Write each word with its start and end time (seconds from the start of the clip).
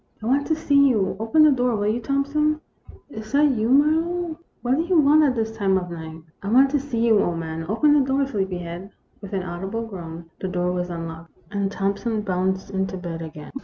"I 0.23 0.25
want 0.25 0.47
to 0.47 0.55
see 0.55 0.87
you. 0.89 1.15
Open 1.19 1.43
the 1.43 1.51
door, 1.51 1.75
will 1.75 1.85
you, 1.85 1.99
Thompson?"" 2.01 2.59
Is 3.11 3.31
that 3.33 3.51
you, 3.51 3.69
Marlowe? 3.69 4.39
What 4.63 4.77
do 4.77 4.81
you 4.81 4.97
want 4.99 5.21
at 5.23 5.35
this 5.35 5.55
time 5.55 5.77
of 5.77 5.91
night?"" 5.91 6.23
I 6.41 6.47
want 6.49 6.71
to 6.71 6.79
see 6.79 7.05
you, 7.05 7.19
old 7.23 7.37
man. 7.37 7.67
Open 7.69 7.93
the 7.93 8.01
door, 8.03 8.25
sleepyhead." 8.25 8.89
With 9.21 9.33
an 9.33 9.43
audible 9.43 9.85
groan, 9.85 10.31
the 10.39 10.47
door 10.47 10.71
was 10.71 10.89
unlocked, 10.89 11.37
and 11.51 11.71
Thompson 11.71 12.21
bounced 12.23 12.71
into 12.71 12.97
bed 12.97 13.21
again. 13.21 13.51